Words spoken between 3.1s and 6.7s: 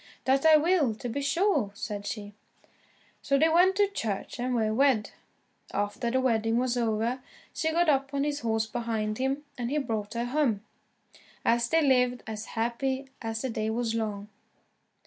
So they went to church, and were wed. After the wedding